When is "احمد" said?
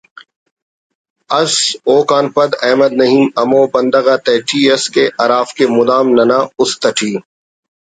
2.65-2.91